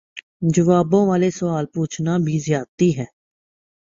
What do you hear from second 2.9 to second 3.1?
ہے